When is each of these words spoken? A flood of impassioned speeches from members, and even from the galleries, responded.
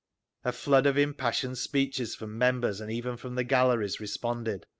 A 0.43 0.51
flood 0.51 0.87
of 0.87 0.97
impassioned 0.97 1.59
speeches 1.59 2.15
from 2.15 2.35
members, 2.35 2.81
and 2.81 2.91
even 2.91 3.17
from 3.17 3.35
the 3.35 3.43
galleries, 3.43 3.99
responded. 3.99 4.65